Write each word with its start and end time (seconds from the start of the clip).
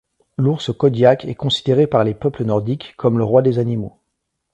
L'ours 0.39 0.75
Kodiak 0.75 1.25
est 1.25 1.35
considéré 1.35 1.85
par 1.85 2.03
les 2.03 2.15
peuples 2.15 2.43
nordiques 2.43 2.95
comme 2.97 3.19
le 3.19 3.23
roi 3.23 3.43
des 3.43 3.59
animaux. 3.59 3.99